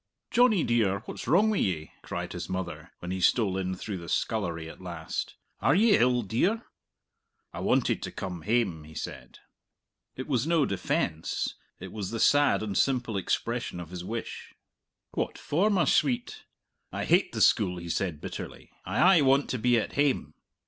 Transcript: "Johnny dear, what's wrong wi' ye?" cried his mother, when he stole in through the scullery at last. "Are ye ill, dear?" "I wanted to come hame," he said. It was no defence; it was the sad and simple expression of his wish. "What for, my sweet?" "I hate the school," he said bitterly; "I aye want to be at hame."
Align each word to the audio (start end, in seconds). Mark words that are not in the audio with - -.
"Johnny 0.31 0.63
dear, 0.63 1.03
what's 1.05 1.27
wrong 1.27 1.51
wi' 1.51 1.57
ye?" 1.59 1.91
cried 2.01 2.33
his 2.33 2.49
mother, 2.49 2.91
when 3.01 3.11
he 3.11 3.21
stole 3.21 3.55
in 3.55 3.75
through 3.75 3.99
the 3.99 4.09
scullery 4.09 4.67
at 4.67 4.81
last. 4.81 5.35
"Are 5.59 5.75
ye 5.75 5.95
ill, 5.95 6.23
dear?" 6.23 6.65
"I 7.53 7.59
wanted 7.59 8.01
to 8.01 8.11
come 8.11 8.41
hame," 8.41 8.83
he 8.85 8.95
said. 8.95 9.37
It 10.15 10.25
was 10.27 10.47
no 10.47 10.65
defence; 10.65 11.53
it 11.79 11.91
was 11.91 12.09
the 12.09 12.19
sad 12.19 12.63
and 12.63 12.75
simple 12.75 13.15
expression 13.15 13.79
of 13.79 13.91
his 13.91 14.03
wish. 14.03 14.55
"What 15.11 15.37
for, 15.37 15.69
my 15.69 15.85
sweet?" 15.85 16.45
"I 16.91 17.05
hate 17.05 17.31
the 17.31 17.39
school," 17.39 17.77
he 17.77 17.87
said 17.87 18.19
bitterly; 18.21 18.71
"I 18.83 18.97
aye 18.97 19.21
want 19.21 19.51
to 19.51 19.59
be 19.59 19.77
at 19.77 19.93
hame." 19.93 20.33